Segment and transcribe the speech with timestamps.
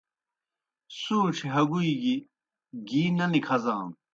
[0.99, 2.15] سُوݩڇھیْ ہگُوئی گیْ
[2.87, 3.97] گی نہ نکھزانوْ